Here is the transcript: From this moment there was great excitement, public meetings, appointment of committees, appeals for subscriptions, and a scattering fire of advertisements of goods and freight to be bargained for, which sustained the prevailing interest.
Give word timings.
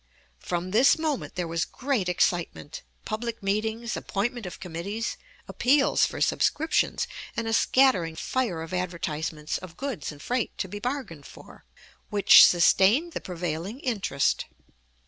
From 0.39 0.71
this 0.71 0.97
moment 0.97 1.35
there 1.35 1.47
was 1.47 1.63
great 1.63 2.09
excitement, 2.09 2.81
public 3.05 3.43
meetings, 3.43 3.95
appointment 3.95 4.47
of 4.47 4.59
committees, 4.59 5.15
appeals 5.47 6.07
for 6.07 6.19
subscriptions, 6.19 7.05
and 7.37 7.47
a 7.47 7.53
scattering 7.53 8.15
fire 8.15 8.63
of 8.63 8.73
advertisements 8.73 9.59
of 9.59 9.77
goods 9.77 10.11
and 10.11 10.19
freight 10.19 10.57
to 10.57 10.67
be 10.67 10.79
bargained 10.79 11.27
for, 11.27 11.65
which 12.09 12.43
sustained 12.43 13.13
the 13.13 13.21
prevailing 13.21 13.79
interest. 13.81 14.45